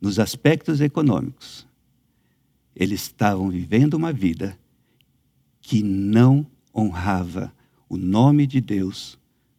[0.00, 1.66] nos aspectos econômicos,
[2.76, 4.56] eles estavam vivendo uma vida
[5.60, 7.52] que não honrava
[7.88, 9.18] o nome de Deus,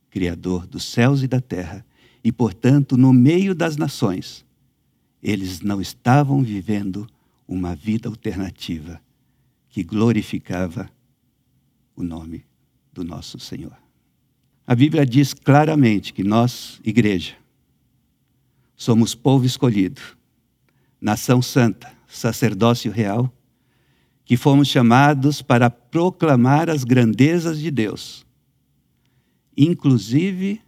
[0.09, 1.85] Criador dos céus e da terra,
[2.23, 4.45] e, portanto, no meio das nações,
[5.21, 7.07] eles não estavam vivendo
[7.47, 9.01] uma vida alternativa
[9.69, 10.89] que glorificava
[11.95, 12.45] o nome
[12.93, 13.77] do nosso Senhor.
[14.65, 17.35] A Bíblia diz claramente que nós, igreja,
[18.75, 20.01] somos povo escolhido,
[21.01, 23.33] nação santa, sacerdócio real,
[24.23, 28.25] que fomos chamados para proclamar as grandezas de Deus,
[29.57, 30.61] inclusive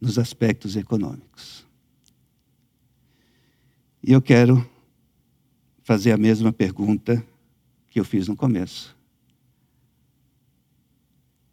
[0.00, 1.66] nos aspectos econômicos.
[4.02, 4.68] E eu quero
[5.84, 7.24] fazer a mesma pergunta
[7.88, 8.96] que eu fiz no começo.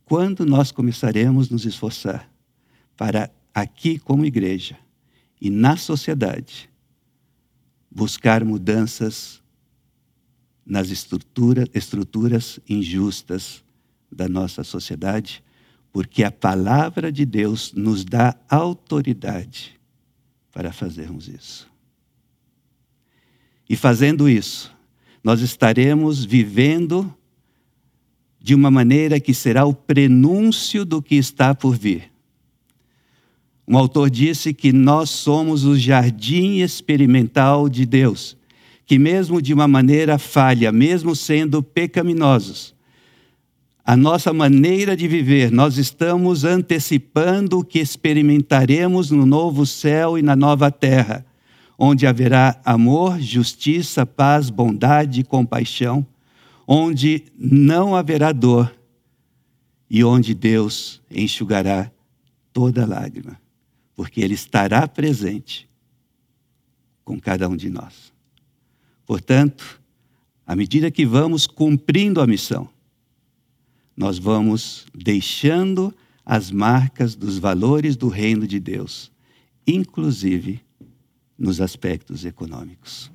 [0.03, 2.27] Quando nós começaremos a nos esforçar
[2.97, 4.77] para, aqui como igreja
[5.39, 6.69] e na sociedade,
[7.91, 9.43] buscar mudanças
[10.65, 13.63] nas estrutura, estruturas injustas
[14.11, 15.43] da nossa sociedade,
[15.91, 19.79] porque a palavra de Deus nos dá autoridade
[20.51, 21.69] para fazermos isso.
[23.69, 24.75] E fazendo isso,
[25.23, 27.13] nós estaremos vivendo
[28.41, 32.11] de uma maneira que será o prenúncio do que está por vir.
[33.67, 38.35] Um autor disse que nós somos o jardim experimental de Deus,
[38.87, 42.73] que, mesmo de uma maneira falha, mesmo sendo pecaminosos,
[43.85, 50.23] a nossa maneira de viver, nós estamos antecipando o que experimentaremos no novo céu e
[50.23, 51.25] na nova terra
[51.81, 56.05] onde haverá amor, justiça, paz, bondade e compaixão,
[56.67, 58.75] onde não haverá dor
[59.89, 61.89] e onde Deus enxugará
[62.51, 63.39] toda lágrima,
[63.95, 65.69] porque Ele estará presente
[67.05, 68.11] com cada um de nós.
[69.05, 69.81] Portanto,
[70.45, 72.67] à medida que vamos cumprindo a missão,
[73.95, 79.09] nós vamos deixando as marcas dos valores do reino de Deus,
[79.65, 80.61] inclusive
[81.39, 83.09] nos aspectos econômicos.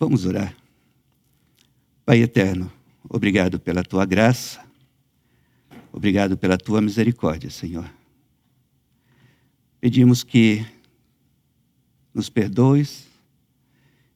[0.00, 0.56] Vamos orar.
[2.06, 2.72] Pai eterno,
[3.06, 4.64] obrigado pela tua graça,
[5.92, 7.90] obrigado pela tua misericórdia, Senhor.
[9.78, 10.64] Pedimos que
[12.14, 13.06] nos perdoes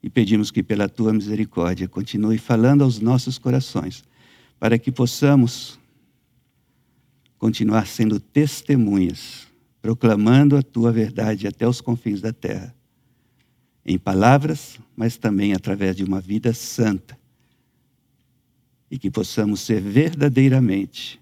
[0.03, 4.03] e pedimos que, pela tua misericórdia, continue falando aos nossos corações,
[4.59, 5.79] para que possamos
[7.37, 9.50] continuar sendo testemunhas,
[9.81, 12.75] proclamando a tua verdade até os confins da terra
[13.85, 17.19] em palavras, mas também através de uma vida santa.
[18.91, 21.21] E que possamos ser verdadeiramente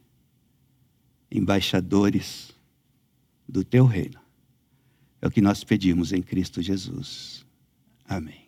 [1.30, 2.50] embaixadores
[3.48, 4.18] do teu reino.
[5.20, 7.44] É o que nós pedimos em Cristo Jesus.
[8.06, 8.47] Amém.